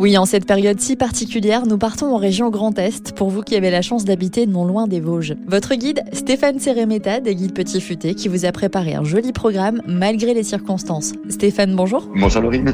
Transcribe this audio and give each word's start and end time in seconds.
Oui, 0.00 0.16
en 0.16 0.24
cette 0.24 0.46
période 0.46 0.80
si 0.80 0.96
particulière, 0.96 1.66
nous 1.66 1.76
partons 1.76 2.14
en 2.14 2.16
région 2.16 2.48
Grand 2.48 2.78
Est 2.78 3.14
pour 3.14 3.28
vous 3.28 3.42
qui 3.42 3.54
avez 3.54 3.70
la 3.70 3.82
chance 3.82 4.06
d'habiter 4.06 4.46
non 4.46 4.64
loin 4.64 4.86
des 4.86 4.98
Vosges. 4.98 5.34
Votre 5.46 5.74
guide, 5.74 6.02
Stéphane 6.14 6.58
Séréméta, 6.58 7.20
des 7.20 7.34
guides 7.34 7.52
Petit 7.52 7.82
Futé, 7.82 8.14
qui 8.14 8.28
vous 8.28 8.46
a 8.46 8.52
préparé 8.52 8.94
un 8.94 9.04
joli 9.04 9.34
programme 9.34 9.82
malgré 9.86 10.32
les 10.32 10.42
circonstances. 10.42 11.12
Stéphane, 11.28 11.76
bonjour. 11.76 12.08
Bonjour 12.18 12.40
Laurine. 12.40 12.72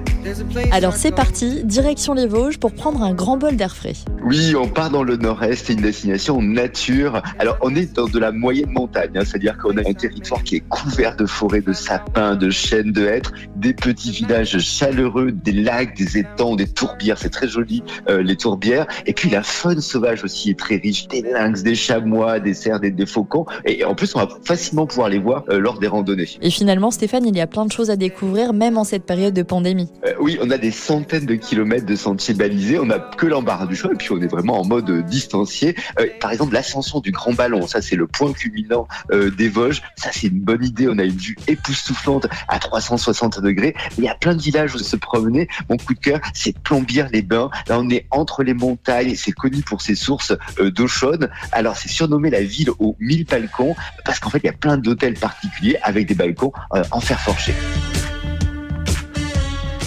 Alors 0.71 0.95
c'est 0.95 1.11
parti, 1.11 1.65
direction 1.65 2.15
les 2.15 2.29
Vosges 2.29 2.59
pour 2.59 2.73
prendre 2.73 3.03
un 3.03 3.13
grand 3.13 3.37
bol 3.37 3.57
d'air 3.57 3.75
frais. 3.75 3.95
Oui, 4.25 4.55
on 4.55 4.69
part 4.69 4.91
dans 4.91 5.03
le 5.03 5.17
nord-est, 5.17 5.67
c'est 5.67 5.73
une 5.73 5.83
destination 5.83 6.41
nature. 6.41 7.25
Alors 7.41 7.59
on 7.61 7.75
est 7.75 7.93
dans 7.93 8.07
de 8.07 8.21
la 8.21 8.31
moyenne 8.31 8.71
montagne, 8.71 9.11
hein, 9.17 9.23
c'est-à-dire 9.25 9.59
qu'on 9.59 9.77
a 9.77 9.81
un 9.81 9.95
territoire 9.95 10.45
qui 10.45 10.55
est 10.55 10.65
couvert 10.69 11.17
de 11.17 11.27
forêts, 11.27 11.61
de 11.61 11.73
sapins, 11.73 12.37
de 12.37 12.51
chênes, 12.51 12.93
de 12.93 13.05
hêtres, 13.05 13.33
des 13.57 13.75
petits 13.75 14.13
villages 14.13 14.61
chaleureux, 14.61 15.33
des 15.33 15.51
lacs, 15.51 15.97
des 15.97 16.19
étangs, 16.19 16.55
des 16.55 16.69
tourbières 16.69 17.16
c'est 17.17 17.31
très 17.31 17.49
joli, 17.49 17.83
euh, 18.09 18.23
les 18.23 18.37
tourbières. 18.37 18.87
Et 19.07 19.13
puis 19.13 19.31
la 19.31 19.43
faune 19.43 19.81
sauvage 19.81 20.25
aussi 20.25 20.51
est 20.51 20.59
très 20.59 20.77
riche, 20.77 21.09
des 21.09 21.23
lynx, 21.23 21.63
des 21.63 21.75
chamois, 21.75 22.41
des 22.41 22.55
cerfs, 22.55 22.81
des, 22.81 23.07
faucons. 23.07 23.47
Et 23.65 23.85
en 23.85 23.95
plus, 23.95 24.15
on 24.17 24.21
va 24.21 24.29
facilement 24.45 24.87
pouvoir 24.87 25.09
les 25.09 25.19
voir 25.19 25.45
euh, 25.49 25.59
lors 25.59 25.79
des 25.79 25.87
randonnées. 25.87 26.29
Et 26.41 26.51
finalement, 26.51 26.91
Stéphane, 26.91 27.27
il 27.27 27.37
y 27.37 27.41
a 27.41 27.47
plein 27.47 27.67
de 27.67 27.73
choses 27.73 27.91
à 27.91 27.97
découvrir, 27.97 28.53
même 28.53 28.79
en 28.79 28.85
cette 28.85 29.05
période 29.05 29.35
de 29.35 29.43
pandémie. 29.43 29.89
Euh, 30.05 30.13
oui, 30.21 30.39
on 30.41 30.51
a 30.51 30.59
des 30.59 30.71
centaines 30.71 31.27
de 31.27 31.35
kilomètres 31.35 31.87
de 31.87 31.97
sentiers 31.97 32.35
balisés, 32.35 32.79
on 32.79 32.87
n'a 32.87 32.99
que 32.99 33.27
l'embarras 33.27 33.67
du 33.67 33.77
choix, 33.77 33.93
et 33.93 33.97
puis 33.97 34.09
on 34.13 34.21
est 34.21 34.27
vraiment 34.27 34.61
en 34.61 34.65
mode 34.65 35.07
distancié. 35.07 35.77
par 36.21 36.33
exemple, 36.33 36.55
l'ascension 36.55 37.01
du 37.01 37.13
Grand 37.13 37.33
Ballon, 37.33 37.67
ça 37.67 37.83
c'est 37.83 37.97
le 37.97 38.07
point 38.07 38.33
culminant 38.33 38.89
des 39.13 39.49
Vosges. 39.49 39.83
Ça 39.97 40.11
c'est 40.13 40.29
une 40.29 40.41
bonne 40.41 40.65
idée, 40.65 40.89
on 40.89 40.99
a 40.99 41.05
une 41.05 41.17
vue 41.17 41.37
époustouflante 41.47 42.27
à 42.49 42.59
360 42.59 43.41
degrés. 43.41 43.75
Il 43.99 44.05
y 44.05 44.09
a 44.09 44.15
plein 44.15 44.35
de 44.35 44.43
villages 44.43 44.75
où 44.75 44.79
se 44.87 44.97
promener. 44.97 45.49
Mon 45.69 45.77
coup 45.77 45.95
de 45.95 46.01
cœur, 46.01 46.21
c'est 46.33 46.57
Plombières 46.59 47.06
les 47.13 47.23
bains. 47.23 47.51
Là, 47.69 47.79
on 47.79 47.89
est 47.91 48.07
entre 48.11 48.43
les 48.43 48.55
montagnes. 48.55 49.15
C'est 49.17 49.33
connu 49.33 49.63
pour 49.63 49.83
ses 49.83 49.95
sources 49.95 50.33
euh, 50.59 50.71
d'eau 50.71 50.87
chaude. 50.87 51.31
Alors, 51.53 51.77
c'est 51.77 51.89
surnommé 51.89 52.31
la 52.31 52.43
ville 52.43 52.71
aux 52.79 52.97
mille 53.01 53.25
balcons 53.25 53.75
parce 54.05 54.21
qu'en 54.21 54.31
fait, 54.31 54.39
il 54.39 54.47
y 54.47 54.51
a 54.51 54.53
plein 54.53 54.77
d'hôtels 54.77 55.15
particuliers 55.15 55.79
avec 55.83 56.07
des 56.07 56.15
balcons 56.15 56.53
euh, 56.75 56.83
en 56.91 57.01
fer 57.01 57.21
forgé. 57.21 57.55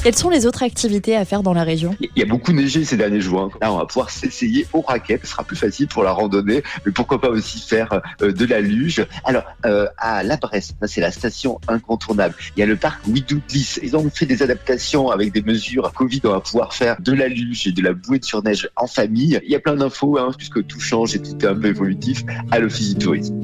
Quelles 0.01 0.15
sont 0.15 0.29
les 0.29 0.45
autres 0.45 0.63
activités 0.63 1.17
à 1.17 1.25
faire 1.25 1.43
dans 1.43 1.53
la 1.53 1.65
région 1.65 1.93
Il 1.99 2.09
y 2.15 2.21
a 2.21 2.25
beaucoup 2.25 2.53
neigé 2.53 2.85
ces 2.85 2.95
derniers 2.95 3.19
jours. 3.19 3.41
Hein. 3.41 3.57
Là, 3.61 3.73
on 3.73 3.77
va 3.77 3.85
pouvoir 3.85 4.09
s'essayer 4.09 4.65
aux 4.71 4.79
raquettes. 4.79 5.25
Ce 5.25 5.31
sera 5.31 5.43
plus 5.43 5.57
facile 5.57 5.87
pour 5.87 6.03
la 6.03 6.13
randonnée, 6.13 6.63
mais 6.85 6.93
pourquoi 6.93 7.19
pas 7.19 7.27
aussi 7.27 7.59
faire 7.59 8.01
euh, 8.21 8.31
de 8.31 8.45
la 8.45 8.61
luge. 8.61 9.05
Alors, 9.25 9.43
euh, 9.65 9.87
à 9.97 10.23
La 10.23 10.37
Bresse, 10.37 10.73
c'est 10.85 11.01
la 11.01 11.11
station 11.11 11.59
incontournable. 11.67 12.33
Il 12.55 12.61
y 12.61 12.63
a 12.63 12.65
le 12.65 12.77
parc 12.77 13.05
Widoudlis. 13.07 13.79
Ils 13.83 13.97
ont 13.97 14.09
fait 14.09 14.25
des 14.25 14.41
adaptations 14.41 15.09
avec 15.09 15.33
des 15.33 15.41
mesures 15.41 15.91
Covid. 15.91 16.21
On 16.23 16.29
va 16.29 16.39
pouvoir 16.39 16.73
faire 16.73 16.95
de 17.01 17.11
la 17.11 17.27
luge 17.27 17.67
et 17.67 17.73
de 17.73 17.81
la 17.81 17.91
bouée 17.91 18.19
sur 18.21 18.41
neige 18.41 18.69
en 18.77 18.87
famille. 18.87 19.41
Il 19.43 19.51
y 19.51 19.55
a 19.55 19.59
plein 19.59 19.75
d'infos, 19.75 20.17
hein, 20.17 20.31
puisque 20.37 20.65
tout 20.65 20.79
change 20.79 21.13
et 21.15 21.21
tout 21.21 21.37
est 21.41 21.47
un 21.47 21.55
peu 21.55 21.67
évolutif 21.67 22.23
à 22.51 22.59
l'Office 22.59 22.95
du 22.95 23.03
tourisme. 23.03 23.35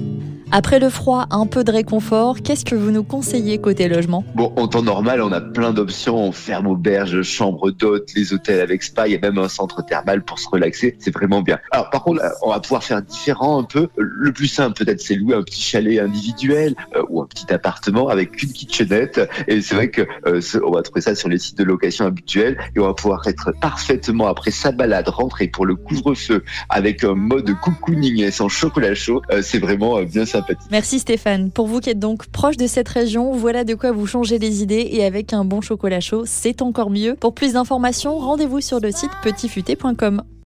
Après 0.51 0.79
le 0.79 0.89
froid, 0.89 1.25
un 1.31 1.47
peu 1.47 1.63
de 1.63 1.71
réconfort, 1.71 2.41
qu'est-ce 2.41 2.63
que 2.63 2.75
vous 2.75 2.91
nous 2.91 3.03
conseillez 3.03 3.57
côté 3.57 3.89
logement? 3.89 4.23
Bon, 4.35 4.53
en 4.55 4.67
temps 4.67 4.83
normal, 4.83 5.21
on 5.21 5.31
a 5.31 5.41
plein 5.41 5.73
d'options. 5.73 6.17
On 6.17 6.31
ferme 6.31 6.67
auberge, 6.67 7.21
chambre 7.23 7.71
d'hôtes, 7.71 8.13
les 8.15 8.33
hôtels 8.33 8.61
avec 8.61 8.83
spa. 8.83 9.07
Il 9.07 9.13
y 9.13 9.15
a 9.15 9.19
même 9.19 9.37
un 9.37 9.49
centre 9.49 9.83
thermal 9.85 10.23
pour 10.23 10.39
se 10.39 10.47
relaxer. 10.47 10.95
C'est 10.99 11.13
vraiment 11.13 11.41
bien. 11.41 11.59
Alors, 11.71 11.89
par 11.89 12.03
contre, 12.03 12.21
on 12.43 12.51
va 12.51 12.59
pouvoir 12.59 12.83
faire 12.83 13.01
différent 13.01 13.59
un 13.59 13.63
peu. 13.63 13.87
Le 13.97 14.31
plus 14.31 14.47
simple, 14.47 14.83
peut-être, 14.85 15.01
c'est 15.01 15.15
louer 15.15 15.35
un 15.35 15.41
petit 15.41 15.61
chalet 15.61 15.99
individuel 15.99 16.75
euh, 16.95 17.03
ou 17.09 17.21
un 17.21 17.25
petit 17.25 17.51
appartement 17.51 18.07
avec 18.07 18.41
une 18.41 18.51
kitchenette. 18.51 19.19
Et 19.47 19.61
c'est 19.61 19.75
vrai 19.75 19.89
que 19.89 20.03
euh, 20.27 20.41
on 20.63 20.71
va 20.71 20.83
trouver 20.83 21.01
ça 21.01 21.15
sur 21.15 21.27
les 21.27 21.39
sites 21.39 21.57
de 21.57 21.63
location 21.63 22.05
habituels 22.05 22.57
et 22.75 22.79
on 22.79 22.85
va 22.85 22.93
pouvoir 22.93 23.27
être 23.27 23.51
parfaitement 23.59 24.27
après 24.27 24.51
sa 24.51 24.71
balade 24.71 25.09
rentrer 25.09 25.47
pour 25.47 25.65
le 25.65 25.75
couvre-feu 25.75 26.43
avec 26.69 27.03
un 27.03 27.15
mode 27.15 27.51
cocooning 27.61 28.21
et 28.21 28.31
sans 28.31 28.47
chocolat 28.47 28.95
chaud. 28.95 29.21
Euh, 29.31 29.41
c'est 29.41 29.59
vraiment 29.59 30.01
bien 30.03 30.25
Merci 30.71 30.99
Stéphane. 30.99 31.51
Pour 31.51 31.67
vous 31.67 31.79
qui 31.79 31.89
êtes 31.89 31.99
donc 31.99 32.27
proche 32.27 32.57
de 32.57 32.67
cette 32.67 32.89
région, 32.89 33.31
voilà 33.31 33.63
de 33.63 33.75
quoi 33.75 33.91
vous 33.91 34.07
changer 34.07 34.39
les 34.39 34.63
idées 34.63 34.87
et 34.91 35.05
avec 35.05 35.33
un 35.33 35.45
bon 35.45 35.61
chocolat 35.61 35.99
chaud, 35.99 36.23
c'est 36.25 36.61
encore 36.61 36.89
mieux. 36.89 37.15
Pour 37.15 37.33
plus 37.33 37.53
d'informations, 37.53 38.17
rendez-vous 38.17 38.61
sur 38.61 38.79
le 38.79 38.91
site 38.91 39.11
petitfuté.com. 39.23 40.23